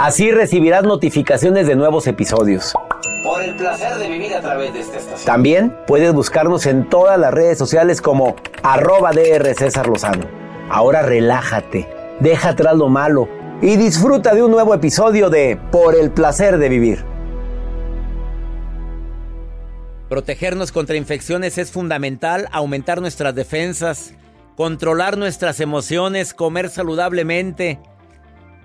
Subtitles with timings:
[0.00, 2.72] Así recibirás notificaciones de nuevos episodios.
[3.24, 5.26] Por el placer de vivir a través de esta estación.
[5.26, 10.24] También puedes buscarnos en todas las redes sociales como arroba DR César Lozano.
[10.70, 11.88] Ahora relájate,
[12.20, 13.28] deja atrás lo malo
[13.60, 17.04] y disfruta de un nuevo episodio de Por el placer de vivir.
[20.08, 24.14] Protegernos contra infecciones es fundamental, aumentar nuestras defensas,
[24.54, 27.80] controlar nuestras emociones, comer saludablemente,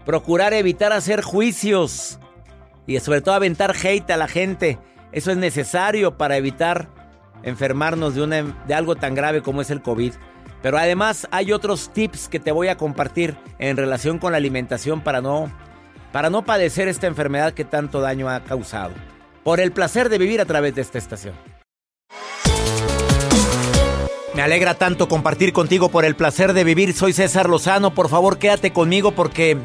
[0.06, 2.20] procurar evitar hacer juicios
[2.86, 4.80] y sobre todo aventar hate a la gente.
[5.12, 6.90] Eso es necesario para evitar
[7.44, 10.14] enfermarnos de, una, de algo tan grave como es el COVID.
[10.62, 15.02] Pero además hay otros tips que te voy a compartir en relación con la alimentación
[15.02, 15.52] para no,
[16.12, 18.94] para no padecer esta enfermedad que tanto daño ha causado.
[19.44, 21.36] Por el placer de vivir a través de esta estación.
[24.34, 26.94] Me alegra tanto compartir contigo por el placer de vivir.
[26.94, 27.94] Soy César Lozano.
[27.94, 29.58] Por favor, quédate conmigo porque,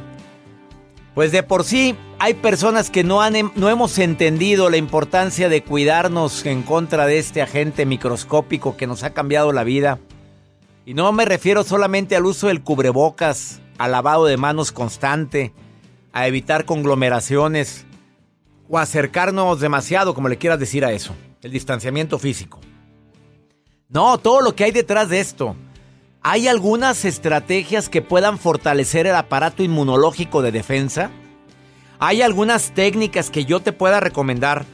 [1.19, 5.65] pues de por sí, hay personas que no, han, no hemos entendido la importancia de
[5.65, 9.99] cuidarnos en contra de este agente microscópico que nos ha cambiado la vida.
[10.87, 15.53] Y no me refiero solamente al uso del cubrebocas, al lavado de manos constante,
[16.13, 17.85] a evitar conglomeraciones
[18.69, 22.61] o acercarnos demasiado, como le quieras decir a eso, el distanciamiento físico.
[23.89, 25.57] No, todo lo que hay detrás de esto.
[26.31, 31.11] ¿Hay algunas estrategias que puedan fortalecer el aparato inmunológico de defensa?
[31.99, 34.67] ¿Hay algunas técnicas que yo te pueda recomendar?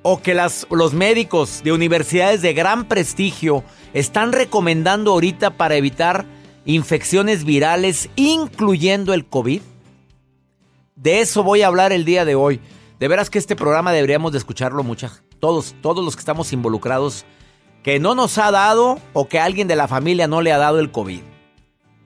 [0.00, 6.24] ¿O que los médicos de universidades de gran prestigio están recomendando ahorita para evitar
[6.64, 9.60] infecciones virales, incluyendo el COVID?
[10.96, 12.58] De eso voy a hablar el día de hoy.
[12.98, 17.26] De veras que este programa deberíamos de escucharlo muchas, todos, todos los que estamos involucrados,
[17.82, 20.78] que no nos ha dado o que alguien de la familia no le ha dado
[20.78, 21.22] el COVID.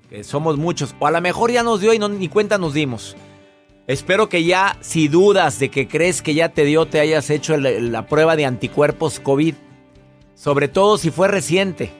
[0.08, 3.16] Que somos muchos, o a lo mejor ya nos dio y ni cuenta nos dimos.
[3.86, 7.56] Espero que ya, si dudas de que crees que ya te dio, te hayas hecho
[7.56, 9.54] la, prueba de anticuerpos COVID.
[10.34, 11.92] Sobre todo si fue reciente.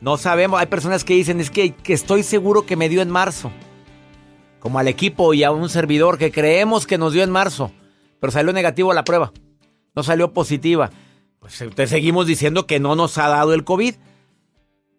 [0.00, 3.10] No sabemos, hay personas que dicen, es que, que estoy seguro que me dio en
[3.10, 3.52] marzo
[4.62, 7.72] como al equipo y a un servidor que creemos que nos dio en marzo,
[8.20, 9.32] pero salió negativo la prueba,
[9.96, 10.90] no salió positiva.
[11.42, 13.96] Pues te seguimos diciendo que no nos ha dado el COVID.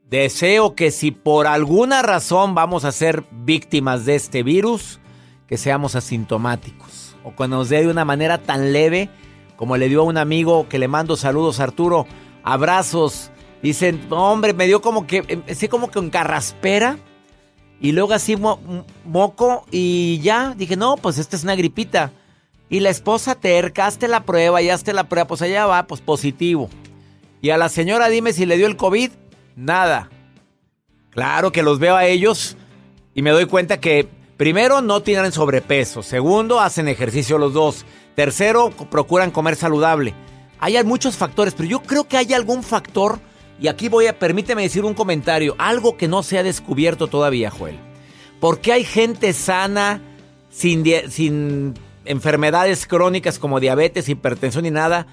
[0.08, 5.00] Deseo que si por alguna razón vamos a ser víctimas de este virus,
[5.48, 9.10] que seamos asintomáticos o que nos dé de una manera tan leve
[9.56, 12.06] como le dio a un amigo que le mando saludos Arturo,
[12.44, 13.32] abrazos
[13.64, 17.00] Dicen, hombre, me dio como que, empecé como que en carraspera.
[17.80, 18.36] Y luego así
[19.06, 20.54] moco y ya.
[20.56, 22.12] Dije, no, pues esta es una gripita.
[22.74, 25.28] Y la esposa terca, hazte la prueba y hazte la prueba.
[25.28, 26.72] Pues allá va, pues positivo.
[27.40, 29.12] Y a la señora dime si le dio el COVID.
[29.56, 30.10] Nada.
[31.12, 32.58] Claro que los veo a ellos
[33.14, 36.02] y me doy cuenta que primero no tienen sobrepeso.
[36.02, 37.86] Segundo, hacen ejercicio los dos.
[38.16, 40.16] Tercero, procuran comer saludable.
[40.58, 43.20] Hay muchos factores, pero yo creo que hay algún factor,
[43.60, 47.52] y aquí voy a, permíteme decir un comentario, algo que no se ha descubierto todavía,
[47.52, 47.78] Joel.
[48.40, 50.02] ¿Por qué hay gente sana,
[50.50, 55.08] sin, sin enfermedades crónicas como diabetes, hipertensión y nada?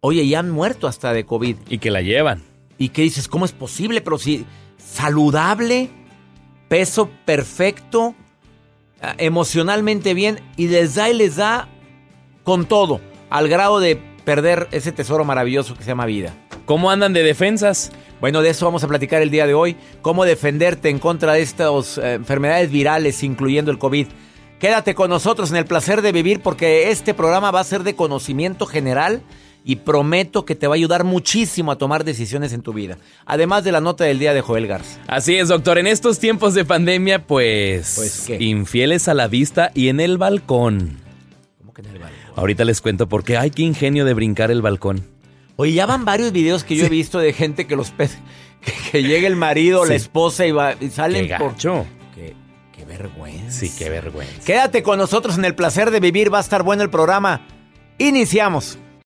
[0.00, 1.56] Oye, ya han muerto hasta de COVID.
[1.68, 2.42] Y que la llevan.
[2.78, 3.28] ¿Y qué dices?
[3.28, 4.00] ¿Cómo es posible?
[4.00, 4.46] Pero si
[4.78, 5.90] saludable,
[6.68, 8.14] peso perfecto,
[9.02, 11.68] ah, emocionalmente bien, y les da y les da
[12.44, 16.34] con todo, al grado de perder ese tesoro maravilloso que se llama vida.
[16.64, 17.92] ¿Cómo andan de defensas?
[18.20, 19.76] Bueno, de eso vamos a platicar el día de hoy.
[20.02, 24.06] Cómo defenderte en contra de estas eh, enfermedades virales, incluyendo el COVID.
[24.60, 27.96] Quédate con nosotros en el placer de vivir porque este programa va a ser de
[27.96, 29.22] conocimiento general
[29.64, 32.98] y prometo que te va a ayudar muchísimo a tomar decisiones en tu vida.
[33.24, 35.00] Además de la nota del día de Joel Garza.
[35.06, 35.78] Así es, doctor.
[35.78, 38.36] En estos tiempos de pandemia, pues, pues ¿qué?
[38.44, 40.98] infieles a la vista y en el balcón.
[41.56, 42.18] ¿Cómo que en el balcón?
[42.36, 43.38] Ahorita les cuento por qué.
[43.38, 45.06] Ay, qué ingenio de brincar el balcón.
[45.56, 48.10] Oye, ya van varios videos que yo he visto de gente que los que,
[48.92, 51.54] que llega el marido, la esposa y, va, y salen por.
[52.80, 53.50] Qué, vergüenza.
[53.50, 54.42] Sí, qué vergüenza.
[54.44, 56.32] Quédate con nosotros en el placer de vivir.
[56.32, 57.46] Va a estar bueno el programa.
[57.98, 58.78] Iniciamos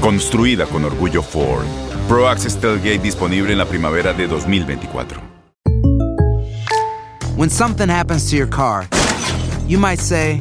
[0.00, 1.66] Construida con orgullo Ford.
[2.06, 5.20] Pro Access Tailgate disponible en la primavera de 2024.
[7.36, 8.86] When something happens to your car,
[9.66, 10.40] you might say,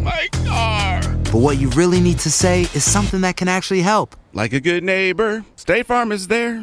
[0.00, 1.00] My car!
[1.30, 4.16] But what you really need to say is something that can actually help.
[4.32, 6.62] Like a good neighbor, State Farm is there.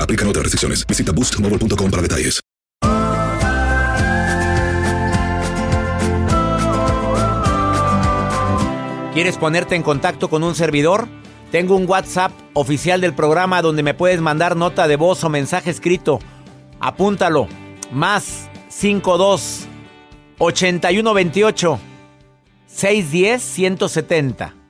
[0.00, 0.86] Aplican otras restricciones.
[0.86, 2.40] Visita boostmobile.com para detalles.
[9.12, 11.06] ¿Quieres ponerte en contacto con un servidor?
[11.50, 15.68] Tengo un WhatsApp oficial del programa donde me puedes mandar nota de voz o mensaje
[15.68, 16.18] escrito.
[16.80, 17.46] Apúntalo.
[17.92, 19.66] Más 52
[20.38, 21.78] 8128
[22.66, 24.61] 610 170.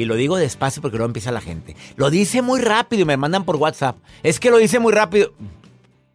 [0.00, 1.76] Y lo digo despacio porque luego empieza la gente.
[1.96, 3.98] Lo dice muy rápido y me mandan por WhatsApp.
[4.22, 5.34] Es que lo dice muy rápido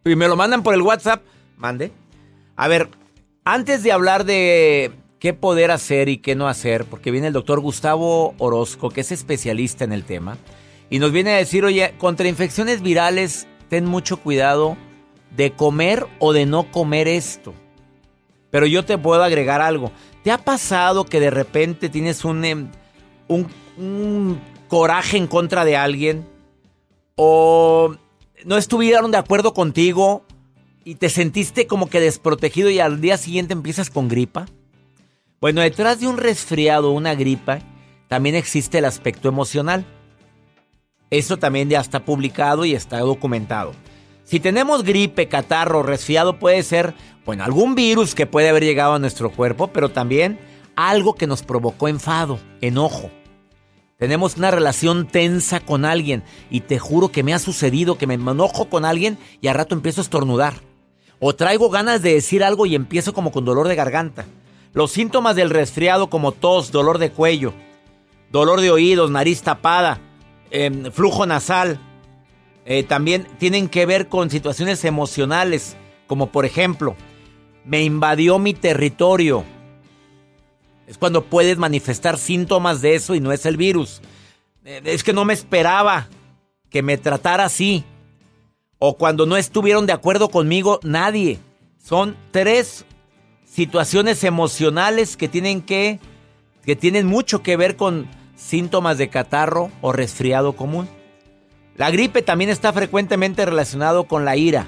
[0.04, 1.22] y me lo mandan por el WhatsApp,
[1.56, 1.92] mande.
[2.56, 2.88] A ver,
[3.44, 4.90] antes de hablar de
[5.20, 9.12] qué poder hacer y qué no hacer, porque viene el doctor Gustavo Orozco, que es
[9.12, 10.36] especialista en el tema,
[10.90, 14.76] y nos viene a decir, oye, contra infecciones virales, ten mucho cuidado
[15.36, 17.54] de comer o de no comer esto.
[18.50, 19.92] Pero yo te puedo agregar algo.
[20.24, 22.68] ¿Te ha pasado que de repente tienes un, em,
[23.28, 26.26] un, un coraje en contra de alguien?
[27.14, 27.94] ¿O
[28.44, 30.24] no estuvieron de acuerdo contigo
[30.84, 34.46] y te sentiste como que desprotegido y al día siguiente empiezas con gripa?
[35.40, 37.60] Bueno, detrás de un resfriado una gripa
[38.08, 39.84] también existe el aspecto emocional.
[41.10, 43.72] Eso también ya está publicado y está documentado.
[44.24, 48.98] Si tenemos gripe, catarro, resfriado, puede ser, bueno, algún virus que puede haber llegado a
[48.98, 50.40] nuestro cuerpo, pero también
[50.74, 53.10] algo que nos provocó enfado, enojo.
[53.98, 58.14] Tenemos una relación tensa con alguien y te juro que me ha sucedido que me
[58.14, 60.54] enojo con alguien y al rato empiezo a estornudar.
[61.18, 64.26] O traigo ganas de decir algo y empiezo como con dolor de garganta.
[64.74, 67.54] Los síntomas del resfriado como tos, dolor de cuello,
[68.30, 69.98] dolor de oídos, nariz tapada,
[70.50, 71.80] em, flujo nasal,
[72.66, 75.74] eh, también tienen que ver con situaciones emocionales,
[76.06, 76.96] como por ejemplo,
[77.64, 79.44] me invadió mi territorio,
[80.86, 84.00] es cuando puedes manifestar síntomas de eso y no es el virus.
[84.64, 86.08] Eh, es que no me esperaba
[86.70, 87.84] que me tratara así.
[88.78, 91.38] O cuando no estuvieron de acuerdo conmigo nadie.
[91.78, 92.84] Son tres
[93.44, 95.98] situaciones emocionales que tienen que
[96.64, 100.88] que tienen mucho que ver con síntomas de catarro o resfriado común.
[101.76, 104.66] La gripe también está frecuentemente relacionado con la ira.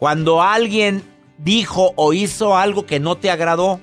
[0.00, 1.04] Cuando alguien
[1.38, 3.80] dijo o hizo algo que no te agradó,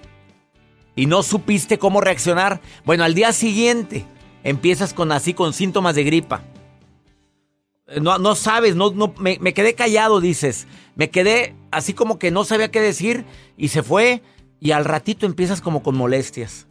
[0.95, 4.05] y no supiste cómo reaccionar, bueno, al día siguiente
[4.43, 6.43] empiezas con así con síntomas de gripa.
[7.87, 10.67] Eh, no, no sabes, no, no, me, me, quedé callado, dices.
[10.95, 13.25] Me quedé así como que no sabía qué decir
[13.57, 14.21] y se fue
[14.59, 16.67] y al ratito empiezas como con molestias.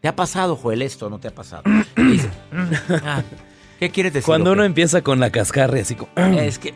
[0.00, 1.64] ¿Te ha pasado, Joel, esto no te ha pasado?
[3.04, 3.22] Ah,
[3.78, 4.24] ¿Qué quieres decir?
[4.24, 6.10] Cuando uno empieza con la cascarre así como...
[6.16, 6.72] Es que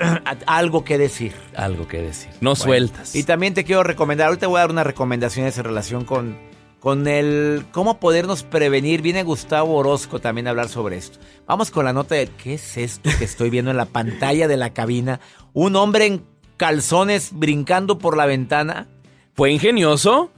[0.47, 1.33] algo que decir.
[1.57, 2.31] Algo que decir.
[2.43, 3.15] No sueltas.
[3.15, 6.37] Y también te quiero recomendar, ahorita voy a dar unas recomendaciones en relación con
[6.81, 9.03] con el cómo podernos prevenir.
[9.03, 11.19] Viene Gustavo Orozco también a hablar sobre esto.
[11.47, 14.57] Vamos con la nota de qué es esto que estoy viendo en la pantalla de
[14.57, 15.21] la cabina.
[15.53, 16.25] Un hombre en
[16.57, 18.89] calzones brincando por la ventana.
[19.35, 20.31] Fue ingenioso.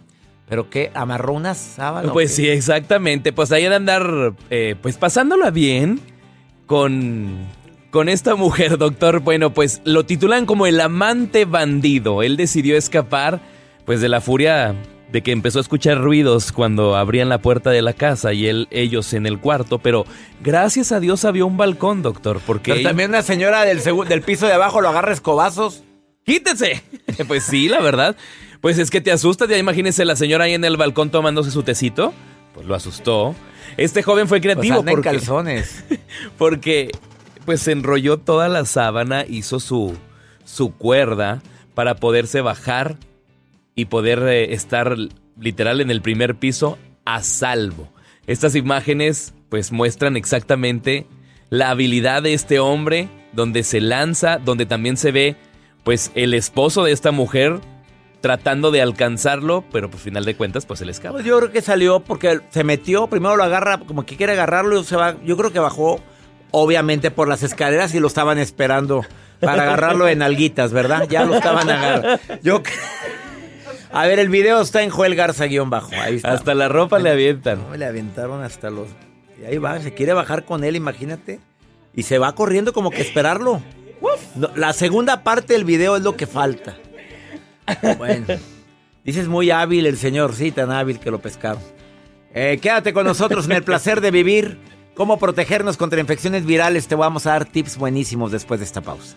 [0.49, 0.91] ¿Pero qué?
[0.95, 2.13] ¿Amarró una sábana?
[2.13, 3.33] Pues sí, exactamente.
[3.33, 6.01] Pues ahí de andar, eh, pues pasándola bien
[6.67, 7.39] con,
[7.91, 9.21] con esta mujer, doctor.
[9.21, 12.23] Bueno, pues lo titulan como el amante bandido.
[12.23, 13.41] Él decidió escapar,
[13.87, 14.75] pues de la furia
[15.13, 18.67] de que empezó a escuchar ruidos cuando abrían la puerta de la casa y él,
[18.71, 20.07] ellos en el cuarto, pero
[20.43, 22.73] gracias a Dios había un balcón, doctor, porque...
[22.73, 25.85] Pero también una señora del, del piso de abajo lo agarra escobazos.
[26.25, 26.83] ¡Quítese!
[27.29, 28.17] pues sí, la verdad.
[28.63, 31.63] Pues es que te asustas, ya imagínese la señora ahí en el balcón tomándose su
[31.63, 32.15] tecito.
[32.55, 33.35] Pues lo asustó.
[33.77, 35.11] Este joven fue creativo pues porque...
[35.11, 35.85] calzones.
[36.39, 36.91] porque
[37.45, 39.95] pues se enrolló toda la sábana, hizo su,
[40.45, 41.43] su cuerda
[41.75, 42.97] para poderse bajar
[43.75, 44.97] y poder eh, estar
[45.39, 47.89] literal en el primer piso a salvo.
[48.27, 51.07] Estas imágenes pues muestran exactamente
[51.51, 55.37] la habilidad de este hombre, donde se lanza, donde también se ve
[55.85, 57.61] pues el esposo de esta mujer
[58.21, 61.15] tratando de alcanzarlo, pero por final de cuentas pues él escapa.
[61.15, 64.81] Pues yo creo que salió porque se metió, primero lo agarra como que quiere agarrarlo
[64.81, 66.01] y se va, yo creo que bajó
[66.53, 69.05] obviamente por las escaleras y lo estaban esperando
[69.41, 71.09] para agarrarlo en alguitas, ¿verdad?
[71.11, 72.21] Ya lo estaban agarrando.
[72.43, 72.63] Yo
[73.93, 75.91] a ver, el video está en Joel Garza guion bajo.
[75.93, 76.33] Ahí está.
[76.33, 77.63] Hasta la ropa le avientan.
[77.69, 78.89] No, le aventaron hasta los.
[79.41, 81.41] Y ahí va, se quiere bajar con él, imagínate.
[81.95, 83.63] Y se va corriendo como que esperarlo.
[84.57, 86.77] la segunda parte del video es lo que falta.
[87.99, 88.27] Bueno.
[89.05, 91.63] Dices muy hábil el señor, sí, tan hábil que lo pescaron.
[92.35, 94.59] Eh, quédate con nosotros en el placer de vivir.
[94.95, 96.87] Cómo protegernos contra infecciones virales.
[96.87, 99.17] Te vamos a dar tips buenísimos después de esta pausa.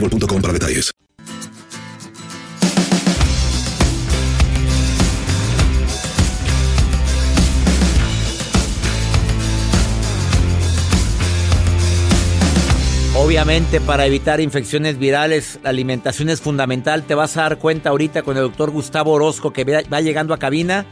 [0.09, 0.91] para detalles.
[13.15, 17.03] Obviamente para evitar infecciones virales la alimentación es fundamental.
[17.03, 20.39] Te vas a dar cuenta ahorita con el doctor Gustavo Orozco que va llegando a
[20.39, 20.85] cabina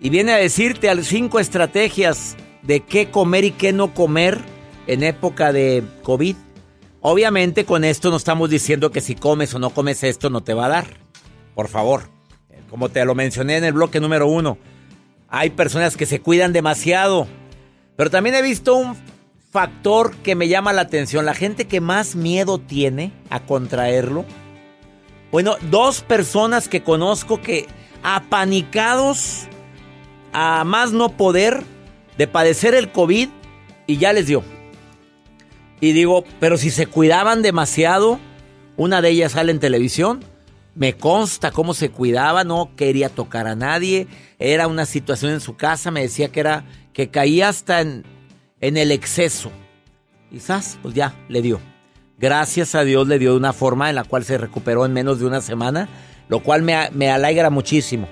[0.00, 4.38] y viene a decirte cinco estrategias de qué comer y qué no comer
[4.86, 6.36] en época de COVID.
[7.02, 10.54] Obviamente con esto no estamos diciendo que si comes o no comes esto no te
[10.54, 10.86] va a dar.
[11.54, 12.04] Por favor.
[12.70, 14.56] Como te lo mencioné en el bloque número uno.
[15.28, 17.26] Hay personas que se cuidan demasiado.
[17.96, 18.96] Pero también he visto un
[19.50, 21.26] factor que me llama la atención.
[21.26, 24.24] La gente que más miedo tiene a contraerlo.
[25.32, 27.66] Bueno, dos personas que conozco que
[28.04, 29.48] apanicados
[30.32, 31.64] a más no poder
[32.16, 33.28] de padecer el COVID
[33.88, 34.44] y ya les dio.
[35.82, 38.20] Y digo, pero si se cuidaban demasiado,
[38.76, 40.20] una de ellas sale en televisión,
[40.76, 44.06] me consta cómo se cuidaba, no quería tocar a nadie,
[44.38, 48.04] era una situación en su casa, me decía que era que caía hasta en,
[48.60, 49.50] en el exceso.
[50.30, 51.58] Quizás, pues ya, le dio.
[52.16, 55.18] Gracias a Dios le dio de una forma en la cual se recuperó en menos
[55.18, 55.88] de una semana,
[56.28, 58.08] lo cual me, me alegra muchísimo.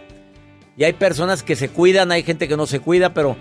[0.77, 3.37] Y hay personas que se cuidan, hay gente que no se cuida, pero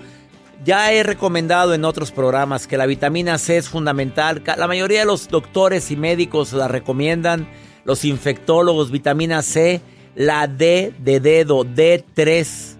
[0.63, 4.43] ya he recomendado en otros programas que la vitamina C es fundamental.
[4.57, 7.47] La mayoría de los doctores y médicos la recomiendan.
[7.85, 9.81] Los infectólogos, vitamina C,
[10.15, 12.77] la D de dedo, D3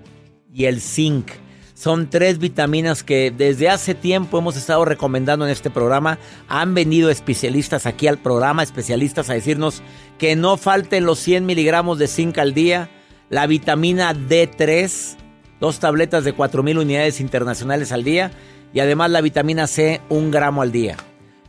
[0.53, 1.31] y el zinc.
[1.73, 6.19] Son tres vitaminas que desde hace tiempo hemos estado recomendando en este programa.
[6.49, 9.81] Han venido especialistas aquí al programa, especialistas a decirnos
[10.17, 12.89] que no falten los 100 miligramos de zinc al día.
[13.29, 15.15] La vitamina D3
[15.59, 18.31] dos tabletas de 4.000 unidades internacionales al día
[18.73, 20.97] y además la vitamina C, un gramo al día.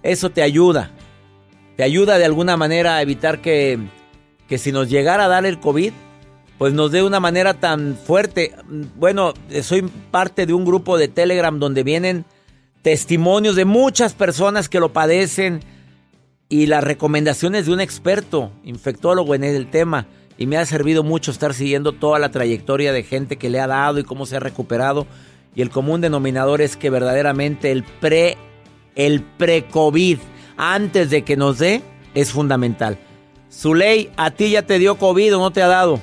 [0.03, 0.91] Eso te ayuda.
[1.77, 3.79] Te ayuda de alguna manera a evitar que,
[4.49, 5.93] que si nos llegara a dar el COVID,
[6.59, 8.55] pues nos dé una manera tan fuerte.
[8.97, 12.25] Bueno, soy parte de un grupo de Telegram donde vienen
[12.83, 15.61] testimonios de muchas personas que lo padecen
[16.49, 20.07] y las recomendaciones de un experto, infectólogo en el tema
[20.41, 23.67] y me ha servido mucho estar siguiendo toda la trayectoria de gente que le ha
[23.67, 25.07] dado y cómo se ha recuperado.
[25.55, 28.39] Y el común denominador es que verdaderamente el pre
[28.97, 30.19] el pre-COVID
[30.57, 31.83] antes de que nos dé
[32.15, 32.97] es fundamental.
[33.53, 36.01] Zuley, ¿a ti ya te dio COVID o no te ha dado?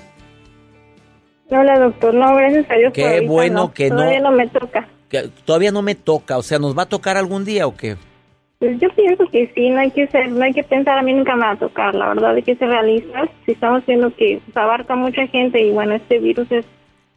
[1.50, 2.14] Hola, doctor.
[2.14, 2.94] No, gracias a Dios.
[2.94, 3.96] Qué bueno que no.
[3.96, 4.88] Todavía no me toca.
[5.10, 6.38] Que todavía no me toca.
[6.38, 7.98] O sea, ¿nos va a tocar algún día o qué?
[8.60, 11.14] Pues yo pienso que sí, no hay que ser, no hay que pensar, a mí
[11.14, 13.30] nunca me va a tocar, la verdad hay que ser realistas.
[13.46, 16.66] Si estamos viendo que se abarca mucha gente y bueno, este virus es,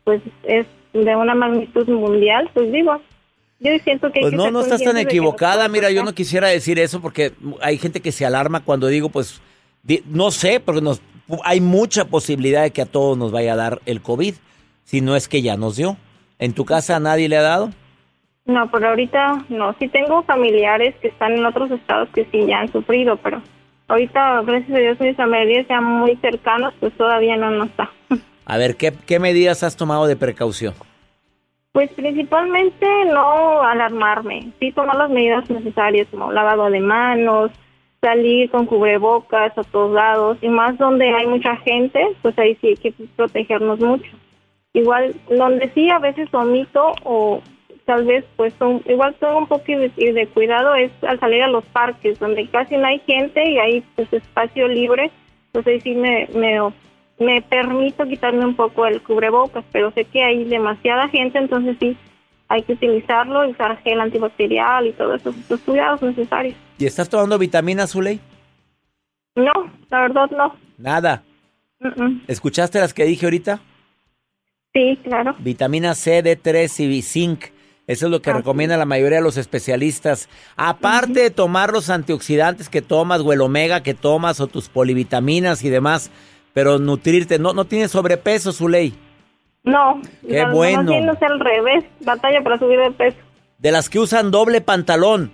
[0.05, 3.01] pues, es de una magnitud mundial, pues digo,
[3.61, 4.21] yo siento que...
[4.21, 8.01] Pues no, no estás tan equivocada, mira, yo no quisiera decir eso porque hay gente
[8.01, 9.41] que se alarma cuando digo, pues,
[10.07, 11.01] no sé, porque nos,
[11.45, 14.35] hay mucha posibilidad de que a todos nos vaya a dar el COVID,
[14.85, 15.97] si no es que ya nos dio.
[16.39, 17.71] ¿En tu casa a nadie le ha dado?
[18.47, 19.75] No, por ahorita no.
[19.79, 23.43] Sí tengo familiares que están en otros estados que sí ya han sufrido, pero
[23.89, 27.91] ahorita, gracias a Dios, mis familiares ya muy cercanos, pues todavía no nos está.
[28.47, 30.75] A ver, ¿qué, ¿qué medidas has tomado de precaución?
[31.73, 37.53] Pues principalmente no alarmarme, sí tomar las medidas necesarias como lavado de manos,
[38.01, 42.69] salir con cubrebocas a todos lados y más donde hay mucha gente, pues ahí sí
[42.69, 44.11] hay que protegernos mucho.
[44.73, 47.43] Igual donde sí a veces omito o
[47.91, 51.49] tal vez pues son, igual tengo un poco de, de, cuidado es al salir a
[51.49, 55.11] los parques donde casi no hay gente y hay pues espacio libre,
[55.53, 56.61] ahí sí me, me,
[57.19, 61.97] me permito quitarme un poco el cubrebocas, pero sé que hay demasiada gente, entonces sí
[62.47, 66.55] hay que utilizarlo, usar gel antibacterial y todos esos cuidados necesarios.
[66.79, 68.21] ¿Y estás tomando vitamina, Zuley?
[69.35, 69.53] No,
[69.91, 70.55] la verdad no.
[70.79, 71.25] Nada.
[72.29, 73.59] ¿Escuchaste las que dije ahorita?
[74.75, 75.35] Sí, claro.
[75.41, 77.47] Vitamina C, D3 y zinc.
[77.91, 80.29] Eso es lo que recomienda la mayoría de los especialistas.
[80.57, 85.65] Aparte de tomar los antioxidantes que tomas o el omega que tomas o tus polivitaminas
[85.65, 86.13] y demás,
[86.53, 88.95] pero nutrirte, no, no tienes sobrepeso, ley.
[89.65, 90.85] No, qué bueno.
[91.01, 93.17] No al revés, batalla para subir de peso.
[93.59, 95.33] de las que usan doble pantalón.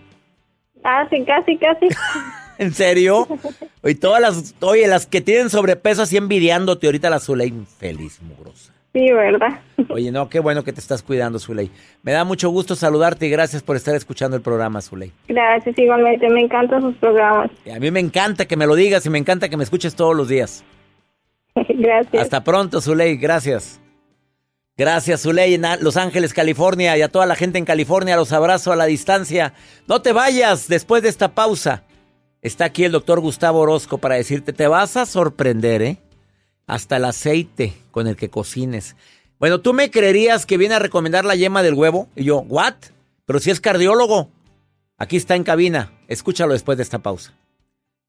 [0.82, 1.88] Ah, sí, casi, casi.
[2.58, 3.28] ¿En serio?
[3.84, 8.72] Y todas las, oye, las que tienen sobrepeso así envidiándote ahorita la Zuley, infeliz, mugrosa.
[8.96, 9.60] Sí, ¿verdad?
[9.90, 11.70] Oye, no, qué bueno que te estás cuidando, Zuley.
[12.02, 15.12] Me da mucho gusto saludarte y gracias por estar escuchando el programa, Zuley.
[15.28, 16.30] Gracias, igualmente.
[16.30, 17.50] Me encantan sus programas.
[17.66, 19.94] Y a mí me encanta que me lo digas y me encanta que me escuches
[19.94, 20.64] todos los días.
[21.68, 22.22] Gracias.
[22.22, 23.18] Hasta pronto, Zuley.
[23.18, 23.82] Gracias.
[24.78, 28.72] Gracias, Zuley, en Los Ángeles, California, y a toda la gente en California, los abrazo
[28.72, 29.52] a la distancia.
[29.86, 31.84] No te vayas después de esta pausa.
[32.40, 35.98] Está aquí el doctor Gustavo Orozco para decirte, te vas a sorprender, ¿eh?
[36.66, 38.96] Hasta el aceite con el que cocines.
[39.38, 42.08] Bueno, ¿tú me creerías que viene a recomendar la yema del huevo?
[42.16, 42.74] Y yo, ¿what?
[43.24, 44.30] Pero si es cardiólogo.
[44.98, 45.92] Aquí está en cabina.
[46.08, 47.34] Escúchalo después de esta pausa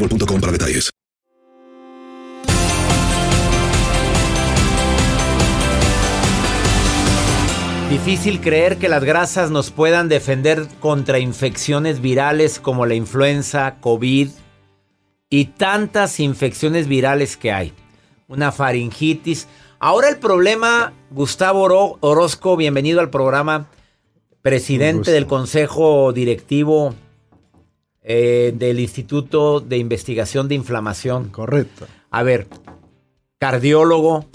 [0.00, 0.90] boostmobile.com para detalles.
[7.90, 14.28] Difícil creer que las grasas nos puedan defender contra infecciones virales como la influenza, COVID
[15.28, 17.72] y tantas infecciones virales que hay.
[18.28, 19.48] Una faringitis.
[19.80, 23.68] Ahora el problema, Gustavo Oro- Orozco, bienvenido al programa,
[24.40, 26.94] presidente del Consejo Directivo
[28.02, 31.28] eh, del Instituto de Investigación de Inflamación.
[31.28, 31.86] Correcto.
[32.10, 32.46] A ver,
[33.38, 34.26] cardiólogo.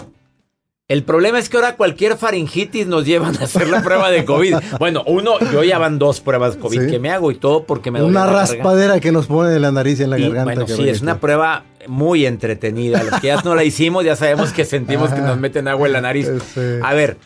[0.88, 4.54] El problema es que ahora cualquier faringitis nos llevan a hacer la prueba de COVID.
[4.78, 6.86] Bueno, uno, yo ya van dos pruebas de COVID Sí.
[6.86, 9.72] que me hago y todo porque me Una la raspadera que nos pone en la
[9.72, 10.44] nariz y en la Y, garganta.
[10.44, 13.02] bueno, sí, es una prueba muy entretenida.
[13.02, 15.92] Los que ya no la hicimos, ya sabemos que sentimos que nos meten agua en
[15.92, 16.30] la nariz.
[16.54, 16.60] Sí.
[16.84, 17.16] A ver,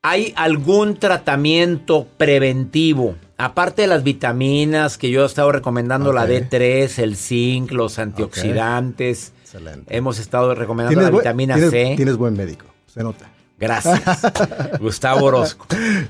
[0.00, 3.16] ¿hay algún tratamiento preventivo?
[3.38, 6.28] Aparte de las vitaminas que yo he estado recomendando, la Ok.
[6.30, 9.32] D3, el zinc, los antioxidantes.
[9.42, 9.96] Excelente.
[9.96, 11.92] Hemos estado recomendando la buen- vitamina tienes- C.
[11.96, 13.30] Tienes buen médico, se nota.
[13.58, 14.02] Gracias.
[14.80, 15.66] Gustavo Orozco,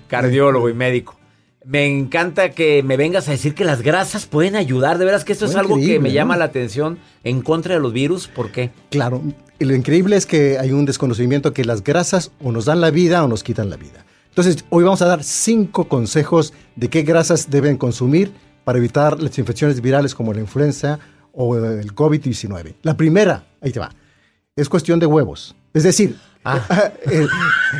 [0.08, 1.16] cardiólogo y médico.
[1.64, 4.98] Me encanta que me vengas a decir que las grasas pueden ayudar.
[4.98, 7.92] De veras que esto es algo que me llama la atención en contra de los
[7.92, 8.28] virus.
[8.28, 8.70] ¿Por qué?
[8.90, 9.20] Claro,
[9.58, 12.90] y lo increíble es que hay un desconocimiento que las grasas o nos dan la
[12.92, 14.04] vida o nos quitan la vida.
[14.36, 18.30] Entonces, hoy vamos a dar cinco consejos de qué grasas deben consumir
[18.64, 20.98] para evitar las infecciones virales como la influenza
[21.32, 22.74] o el COVID-19.
[22.82, 23.90] La primera, ahí te va,
[24.54, 25.56] es cuestión de huevos.
[25.72, 26.60] Es decir, Ah.
[27.10, 27.28] el-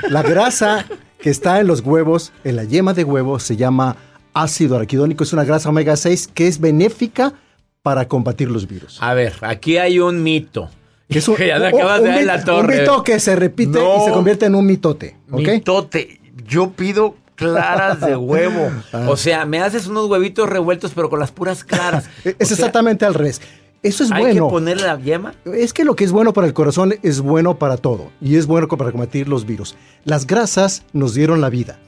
[0.09, 0.87] la grasa
[1.21, 3.95] que está en los huevos, en la yema de huevo, se llama
[4.33, 5.25] ácido araquidónico.
[5.25, 7.35] Es una grasa omega 6 que es benéfica
[7.83, 8.97] para combatir los virus.
[9.03, 10.71] A ver, aquí hay un mito.
[11.09, 12.75] Que es un, Ya te acabas un de dar en mit- la torre.
[12.77, 14.01] un mito que se repite No.
[14.03, 15.17] y se convierte en un mitote.
[15.31, 15.41] ¿ok?
[15.49, 16.21] Mitote.
[16.45, 18.71] Yo pido claras de huevo.
[18.93, 19.07] Ah.
[19.09, 22.09] O sea, me haces unos huevitos revueltos, pero con las puras claras.
[22.25, 23.41] Es O sea, exactamente al revés.
[23.83, 24.47] Eso es ¿Hay bueno.
[24.47, 25.35] que ponerle la yema?
[25.45, 28.47] Es que lo que es bueno para el corazón es bueno para todo y es
[28.47, 29.77] bueno para combatir los virus.
[30.05, 31.79] Las grasas nos dieron la vida.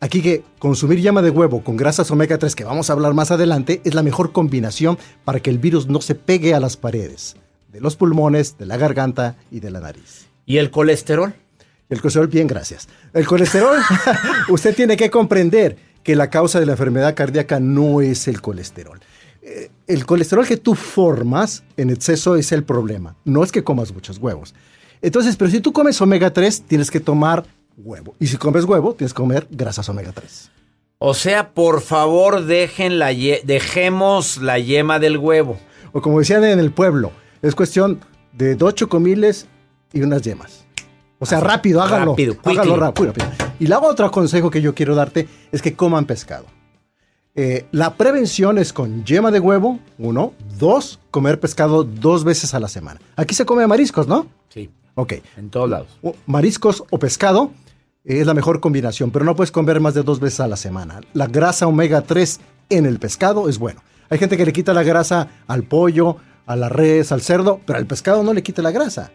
[0.00, 3.30] Aquí que consumir llama de huevo con grasas omega 3, que vamos a hablar más
[3.30, 7.36] adelante, es la mejor combinación para que el virus no se pegue a las paredes
[7.72, 10.26] de los pulmones, de la garganta y de la nariz.
[10.46, 11.34] ¿Y el colesterol?
[11.88, 12.88] El colesterol, bien, gracias.
[13.12, 13.78] El colesterol,
[14.48, 19.00] usted tiene que comprender que la causa de la enfermedad cardíaca no es el colesterol.
[19.42, 23.16] Eh, El colesterol que tú formas en exceso es el problema.
[23.24, 24.54] No es que comas muchos huevos.
[25.02, 27.44] Entonces, pero si tú comes omega 3, tienes que tomar
[27.76, 28.14] huevo.
[28.18, 30.50] Y si comes huevo, tienes que comer grasas omega 3.
[30.98, 35.58] O sea, por favor, dejen la dejemos la yema del huevo.
[35.92, 38.00] O como decían en el pueblo, es cuestión
[38.32, 39.46] de dos chocomiles
[39.92, 40.63] y unas yemas.
[41.18, 42.12] O sea, rápido, hágalo.
[42.12, 43.26] rápido, hágalo rápido, rápido.
[43.58, 46.46] Y luego otro consejo que yo quiero darte es que coman pescado.
[47.36, 50.34] Eh, la prevención es con yema de huevo, uno.
[50.58, 53.00] Dos, comer pescado dos veces a la semana.
[53.16, 54.26] Aquí se come mariscos, ¿no?
[54.48, 54.70] Sí.
[54.94, 55.14] Ok.
[55.36, 55.88] En todos lados.
[56.26, 57.50] Mariscos o pescado
[58.04, 61.00] es la mejor combinación, pero no puedes comer más de dos veces a la semana.
[61.12, 63.82] La grasa omega 3 en el pescado es bueno.
[64.10, 67.78] Hay gente que le quita la grasa al pollo, a la res, al cerdo, pero
[67.78, 69.10] al pescado no le quita la grasa.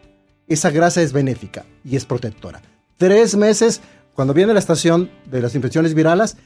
[0.50, 2.62] Esa grasa es benéfica y es protectora.
[2.98, 3.82] Tres meses,
[4.14, 6.38] cuando viene la estación de las infecciones virales,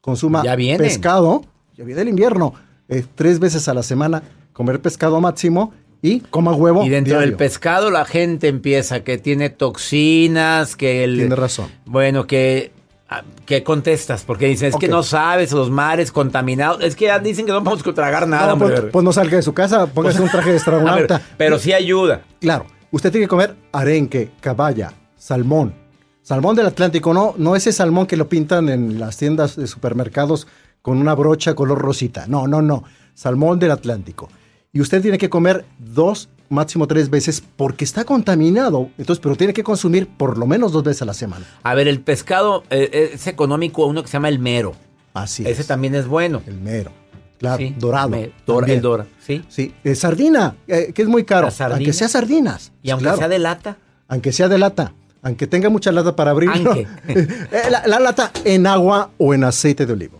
[0.00, 1.44] consuma Ya pescado,
[1.76, 2.52] ya viene el invierno,
[2.88, 6.84] eh, tres veces a la semana, comer pescado máximo y coma huevo.
[6.84, 11.16] Y dentro del pescado la gente empieza que tiene toxinas, que el...
[11.16, 11.70] Tiene razón.
[11.86, 12.72] Bueno, que...
[13.08, 14.24] ah, ¿Qué contestas?
[14.24, 16.82] Porque dicen, es que no sabes, los mares contaminados.
[16.82, 19.36] Es que ya dicen que no vamos a tragar nada, No, pues, pues no salga
[19.36, 21.22] de su casa, póngase un traje de astronauta.
[21.38, 22.20] Pero sí ayuda.
[22.40, 25.74] Claro, usted tiene que comer arenque, caballa, salmón.
[26.22, 30.46] Salmón del Atlántico, no, no ese salmón que lo pintan en las tiendas de supermercados
[30.80, 32.26] con una brocha color rosita.
[32.28, 32.84] No, no, no.
[33.14, 34.28] Salmón del Atlántico.
[34.72, 38.88] Y usted tiene que comer dos, máximo tres veces porque está contaminado.
[38.96, 41.44] Entonces, pero tiene que consumir por lo menos dos veces a la semana.
[41.62, 44.72] A ver, el pescado eh, es económico, uno que se llama el mero.
[45.12, 45.66] Así Ese es.
[45.66, 46.42] también es bueno.
[46.46, 46.90] El mero.
[47.38, 48.08] Claro, Sí, dorado.
[48.08, 49.44] me- dora- el dora, ¿sí?
[49.48, 51.48] Sí, eh, sardina, eh, que es muy caro.
[51.70, 52.72] Aunque sea sardinas.
[52.82, 53.18] Y aunque claro.
[53.18, 53.76] sea de lata.
[54.08, 54.92] aunque sea de lata,
[55.22, 56.86] aunque tenga mucha lata para Aunque.
[57.08, 57.26] eh,
[57.70, 60.18] la, la lata en agua o en aceite de olivo.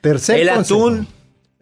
[0.00, 0.86] Tercer El consejo.
[0.88, 1.06] atún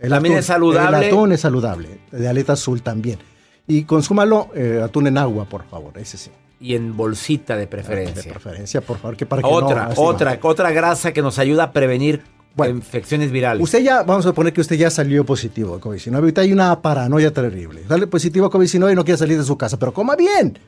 [0.08, 0.98] también es saludable.
[0.98, 3.18] El atún es saludable, de aleta azul también.
[3.66, 6.30] Y consúmalo eh, atún en agua, por favor, ese sí.
[6.60, 8.32] Y en bolsita de De preferencia.
[8.32, 11.72] preferencia, por favor, que para que otra, no, otra, otra grasa que nos ayuda a
[11.72, 12.22] prevenir
[12.56, 13.62] Bueno, infecciones virales.
[13.62, 16.14] Usted ya, vamos a poner que usted ya salió positivo a COVID-19.
[16.14, 17.82] Ahorita hay una paranoia terrible.
[17.86, 20.58] Sale positivo a COVID-19 y no quiere salir de su casa, pero coma bien.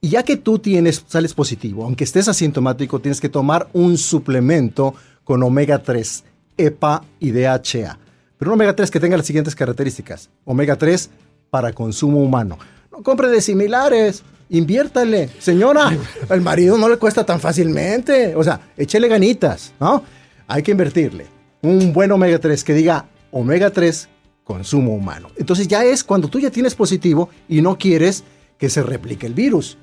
[0.00, 4.94] Y ya que tú tienes, sales positivo, aunque estés asintomático, tienes que tomar un suplemento
[5.24, 6.24] con omega 3,
[6.58, 7.98] EPA y DHA.
[8.38, 10.30] Pero un omega 3 que tenga las siguientes características.
[10.44, 11.10] Omega 3
[11.50, 12.56] para consumo humano.
[12.92, 14.22] No compre de similares.
[14.48, 15.28] Inviértale.
[15.40, 15.96] Señora,
[16.30, 18.36] el marido no le cuesta tan fácilmente.
[18.36, 20.04] O sea, échele ganitas, ¿no?
[20.46, 21.31] Hay que invertirle.
[21.62, 24.08] Un buen omega 3 que diga omega 3
[24.44, 25.30] consumo humano.
[25.36, 28.24] Entonces ya es cuando tú ya tienes positivo y no quieres
[28.58, 29.78] que se replique el virus.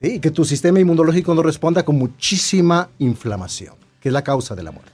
[0.00, 4.62] Y que tu sistema inmunológico no responda con muchísima inflamación, que es la causa de
[4.62, 4.92] la muerte.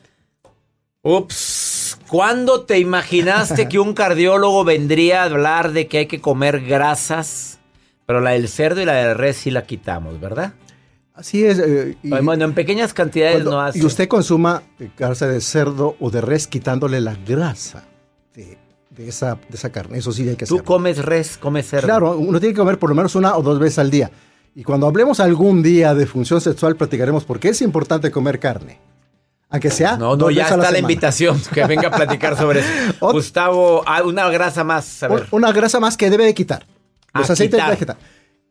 [1.02, 6.62] Ups, ¿cuándo te imaginaste que un cardiólogo vendría a hablar de que hay que comer
[6.62, 7.58] grasas?
[8.06, 10.54] Pero la del cerdo y la del res sí la quitamos, ¿verdad?
[11.14, 11.58] Así es.
[11.60, 13.78] eh, y, bueno, en pequeñas cantidades cuando- no hace.
[13.78, 17.84] y usted consuma eh, grasa de cerdo o de res quitándole la grasa
[18.34, 18.58] de,
[18.90, 19.98] de esa, de esa carne.
[19.98, 20.64] Eso sí hay que Tú hacerlo.
[20.64, 21.86] comes res, comes cerdo.
[21.86, 24.10] Claro, uno tiene que comer por lo menos una o dos veces al día.
[24.56, 28.78] Y cuando hablemos algún día de función sexual, platicaremos por qué es importante comer carne.
[29.50, 29.96] Aunque sea.
[29.96, 30.78] No, no, ya a está la, semana.
[30.80, 32.68] invitación que venga a platicar sobre eso.
[33.12, 35.02] Gustavo, ah, una grasa más.
[35.04, 35.20] A ver.
[35.30, 36.66] Un- Una grasa más que debe de quitar.
[37.14, 37.96] Los Ah, aceites quitar.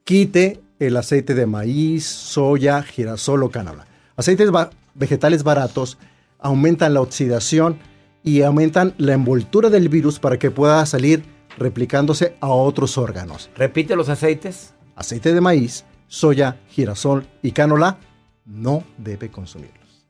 [0.04, 3.88] Quite el aceite de maíz, soya, girasol o cánola.
[4.18, 4.50] Aceites
[4.96, 5.98] vegetales baratos
[6.40, 7.80] aumentan la oxidación
[8.22, 11.24] y aumentan la envoltura del virus para que pueda salir
[11.58, 13.50] replicándose a otros órganos.
[13.56, 14.74] Repite los aceites.
[14.96, 17.98] Aceite de maíz, soya, girasol y cánola
[18.46, 20.06] no debe consumirlos.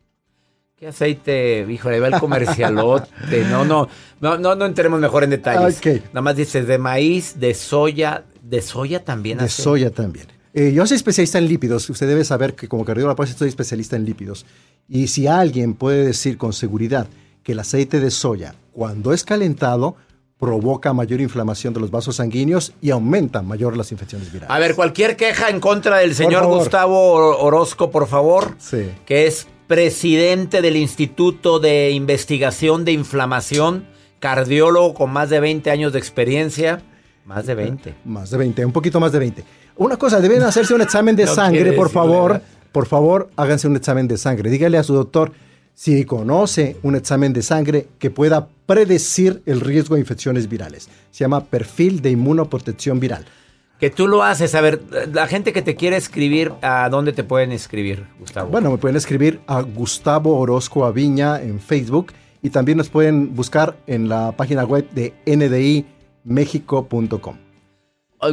[0.76, 1.66] ¿Qué aceite?
[1.70, 3.10] Híjole, va el comercialote.
[3.50, 3.88] No, no,
[4.20, 5.78] no, no, no entremos mejor en detalles.
[5.78, 6.04] Ok.
[6.08, 9.40] Nada más dices de maíz, de soya, de soya también.
[9.40, 9.62] De hace?
[9.64, 10.28] soya también.
[10.54, 11.90] Eh, yo soy especialista en lípidos.
[11.90, 14.46] Usted debe saber que como cardiólogo pues, soy especialista en lípidos.
[14.88, 17.08] Y si alguien puede decir con seguridad
[17.42, 19.96] que el aceite de soya, cuando es calentado,
[20.38, 24.54] provoca mayor inflamación de los vasos sanguíneos y aumenta mayor las infecciones virales.
[24.54, 26.46] A ver, cualquier queja en contra del señor.
[26.46, 28.90] Gustavo Or- Orozco, por favor, Sí.
[29.06, 33.88] que es presidente del Instituto de Investigación de Inflamación,
[34.20, 36.82] cardiólogo con más de 20 años de experiencia.
[37.26, 37.96] Más de 20.
[38.06, 39.44] Más de 20, un poquito más de 20.
[39.78, 42.42] Una cosa, deben hacerse un examen de No sangre, por favor.
[42.72, 44.50] Por favor, háganse un examen de sangre.
[44.50, 45.32] Dígale a su doctor,
[45.76, 50.90] si conoce un examen de sangre que pueda predecir el riesgo de infecciones virales.
[51.12, 53.26] Se llama perfil de inmunoprotección viral.
[53.80, 54.56] Que tú lo haces.
[54.56, 54.82] A ver,
[55.12, 58.50] la gente que te quiere escribir, ¿a dónde te pueden escribir, Gustavo?
[58.50, 63.76] Bueno, me pueden escribir a Gustavo Orozco Aviña en Facebook y también nos pueden buscar
[63.88, 65.14] en la página web de
[66.26, 67.38] ndimexico.com.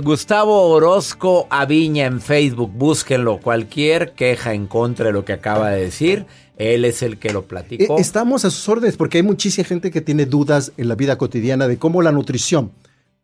[0.03, 3.41] Gustavo Orozco Aviña en Facebook, búsquenlo.
[3.41, 6.27] Cualquier queja en contra de lo que acaba de decir,
[6.57, 7.99] él es el que lo platicó.
[7.99, 11.19] Eh, Estamos a sus órdenes porque hay muchísima gente que tiene dudas en la vida
[11.19, 12.71] cotidiana de cómo la nutrición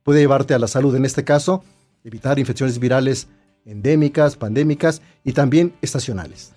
[0.02, 0.94] puede llevarte a la salud.
[0.96, 1.62] En este caso,
[2.02, 3.29] evitar infecciones virales
[3.64, 6.52] endémicas, pandémicas y también estacionales.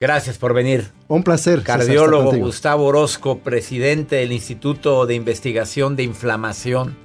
[0.00, 0.90] Gracias por venir.
[1.08, 1.62] Un placer.
[1.62, 2.32] Cardiólogo.
[2.32, 7.03] Gustavo Orozco, presidente del Instituto de Investigación de Inflamación.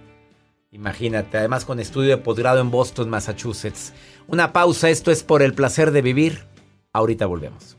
[0.72, 3.92] Imagínate, además con estudio de posgrado en Boston, Massachusetts.
[4.28, 6.44] Una pausa, esto es por el placer de vivir.
[6.94, 7.79] Ahorita volvemos.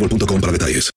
[0.00, 0.90] boostmobile.com para.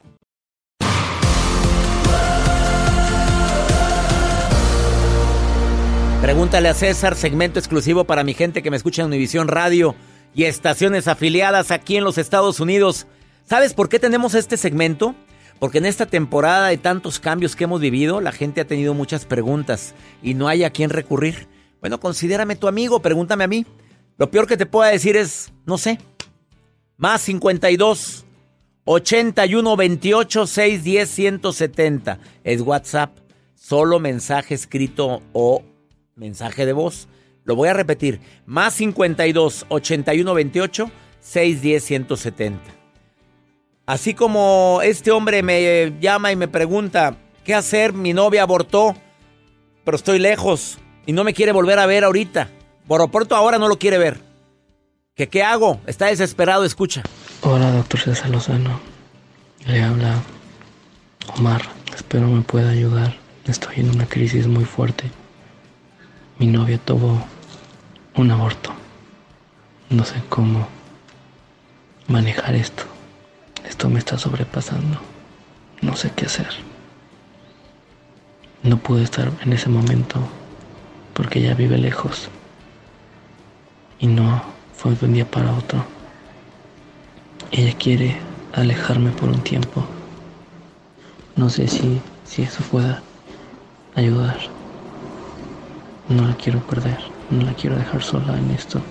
[6.22, 9.94] Pregúntale a César, segmento exclusivo para mi gente que me escucha en Univisión Radio
[10.34, 13.08] y estaciones afiliadas aquí en los Estados Unidos.
[13.44, 15.16] ¿Sabes por qué tenemos este segmento?
[15.60, 19.26] Porque en esta temporada de tantos cambios que hemos vivido, la gente ha tenido muchas
[19.26, 21.48] preguntas y no hay a quién recurrir.
[21.82, 23.66] Bueno, considérame tu amigo, pregúntame a mí.
[24.18, 26.00] Lo peor que te pueda decir es, no sé,
[26.96, 28.26] más 52
[28.86, 33.18] 81 28 610 170 es WhatsApp.
[33.56, 35.64] Solo mensaje escrito o
[36.16, 37.08] mensaje de voz.
[37.46, 38.20] Lo voy a repetir.
[38.46, 40.92] Más 52 81 28
[41.22, 42.62] 610 170.
[43.86, 47.94] Así como este hombre me llama y me pregunta, ¿qué hacer?
[47.94, 48.96] Mi novia abortó,
[49.84, 52.50] pero estoy lejos y no me quiere volver a ver ahorita.
[52.88, 54.20] Por ahora no lo quiere ver.
[55.16, 55.80] ¿Qué, ¿Qué hago?
[55.86, 57.04] Está desesperado, escucha.
[57.46, 58.80] Hola, doctor César Lozano.
[59.66, 60.24] Le habla
[61.38, 61.62] Omar.
[61.94, 63.18] Espero me pueda ayudar.
[63.46, 65.12] Estoy en una crisis muy fuerte.
[66.40, 67.22] Mi novia tuvo
[68.16, 68.72] un aborto.
[69.90, 70.70] No sé cómo
[72.08, 72.84] manejar esto.
[73.68, 74.98] Esto me está sobrepasando.
[75.82, 76.48] No sé qué hacer.
[78.62, 80.18] No pude estar en ese momento
[81.14, 82.30] porque ella vive lejos.
[84.00, 84.42] Y no
[84.74, 85.84] fue de un día para otro.
[87.56, 88.18] Ella quiere
[88.54, 89.86] alejarme por un tiempo.
[91.36, 93.04] No sé si, si eso pueda
[93.94, 94.40] ayudar.
[96.10, 96.98] No la quiero perder,
[97.30, 98.82] no la quiero dejar sola en esto.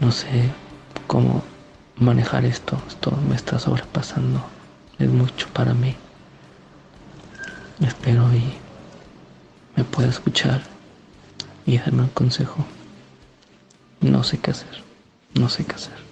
[0.00, 0.50] No sé
[1.06, 1.44] cómo
[1.94, 4.44] manejar esto, esto me está sobrepasando.
[4.98, 5.94] Es mucho para mí.
[7.80, 8.42] Espero y
[9.76, 10.62] me pueda escuchar
[11.66, 12.66] y darme un consejo.
[14.00, 14.82] No sé qué hacer,
[15.34, 16.07] no sé qué hacer.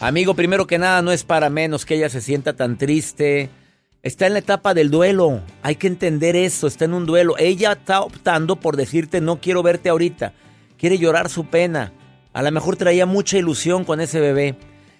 [0.00, 3.50] Amigo, primero que nada, no es para menos que ella se sienta tan triste.
[4.04, 5.42] Está en la etapa del duelo.
[5.62, 6.68] Hay que entender eso.
[6.68, 7.34] Está en un duelo.
[7.36, 10.34] Ella está optando por decirte no quiero verte ahorita.
[10.78, 11.92] Quiere llorar su pena.
[12.32, 14.54] A lo mejor traía mucha ilusión con ese bebé.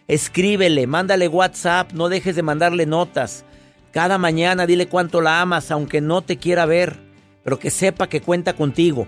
[0.08, 3.44] Escríbele, mándale WhatsApp, no dejes de mandarle notas.
[3.92, 6.98] Cada mañana dile cuánto la amas, aunque no te quiera ver,
[7.44, 9.06] pero que sepa que cuenta contigo.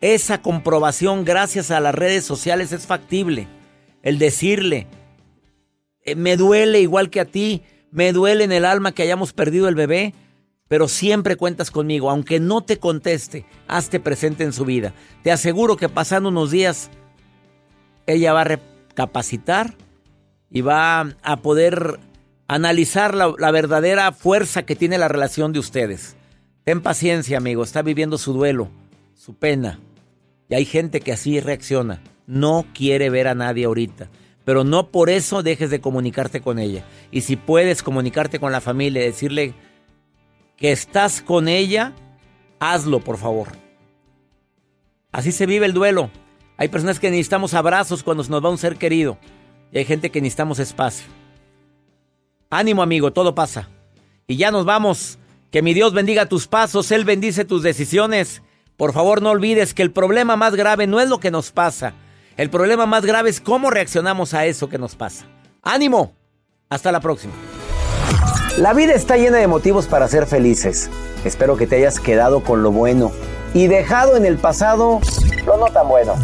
[0.00, 3.48] Esa comprobación gracias a las redes sociales es factible.
[4.02, 4.86] El decirle,
[6.16, 9.74] me duele igual que a ti, me duele en el alma que hayamos perdido el
[9.74, 10.14] bebé,
[10.68, 14.94] pero siempre cuentas conmigo, aunque no te conteste, hazte presente en su vida.
[15.22, 16.90] Te aseguro que pasando unos días,
[18.06, 19.74] ella va a recapacitar
[20.50, 22.00] y va a poder
[22.48, 26.16] analizar la, la, verdadera fuerza que tiene la relación de ustedes.
[26.64, 28.70] Ten paciencia, amigo, está viviendo su duelo,
[29.14, 29.78] su pena.
[30.48, 32.02] Y hay gente que así reacciona.
[32.26, 34.08] No quiere ver a nadie ahorita.
[34.44, 36.84] Pero no por eso dejes de comunicarte con ella.
[37.10, 39.54] Y si puedes comunicarte con la familia, decirle
[40.56, 41.92] que estás con ella,
[42.58, 43.48] hazlo, por favor.
[45.12, 46.10] Así se vive el duelo.
[46.56, 49.18] Hay personas que necesitamos abrazos cuando se nos va un ser querido.
[49.72, 51.06] Y hay gente que necesitamos espacio.
[52.50, 53.68] Ánimo amigo, todo pasa.
[54.26, 55.18] Y ya nos vamos.
[55.50, 58.42] Que mi Dios bendiga tus pasos, Él bendice tus decisiones.
[58.78, 61.92] Por favor no olvides que el problema más grave no es lo que nos pasa.
[62.36, 65.26] El problema más grave es cómo reaccionamos a eso que nos pasa.
[65.62, 66.14] Ánimo.
[66.70, 67.34] Hasta la próxima.
[68.56, 70.90] La vida está llena de motivos para ser felices.
[71.24, 73.12] Espero que te hayas quedado con lo bueno
[73.52, 75.00] y dejado en el pasado
[75.44, 76.14] lo no tan bueno.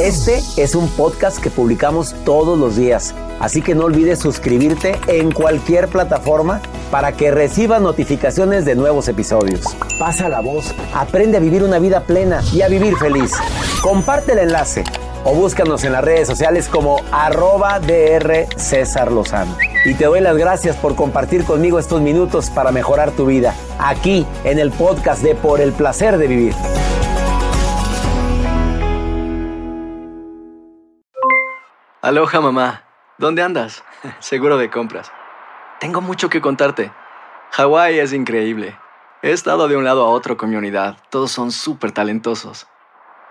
[0.00, 5.30] Este es un podcast que publicamos todos los días, así que no olvides suscribirte en
[5.30, 6.60] cualquier plataforma
[6.90, 9.64] para que recibas notificaciones de nuevos episodios.
[9.98, 13.32] Pasa la voz, aprende a vivir una vida plena y a vivir feliz.
[13.82, 14.82] Comparte el enlace
[15.24, 19.56] o búscanos en las redes sociales como arroba DR César Lozano.
[19.84, 24.26] Y te doy las gracias por compartir conmigo estos minutos para mejorar tu vida, aquí
[24.44, 26.54] en el podcast de Por el Placer de Vivir.
[32.00, 32.82] Aloha mamá,
[33.16, 33.84] ¿dónde andas?
[34.18, 35.12] Seguro de compras.
[35.78, 36.92] Tengo mucho que contarte.
[37.52, 38.76] Hawái es increíble.
[39.22, 40.96] He estado de un lado a otro con mi unidad.
[41.10, 42.66] Todos son súper talentosos.